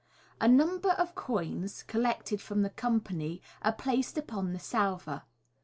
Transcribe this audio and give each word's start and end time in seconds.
A 0.39 0.47
number 0.47 0.93
of 0.93 1.13
coins, 1.13 1.83
collected 1.83 2.41
from 2.41 2.63
the 2.63 2.71
company, 2.71 3.39
are 3.61 3.71
placed 3.71 4.17
upon 4.17 4.51
the 4.51 4.57
salver. 4.57 5.21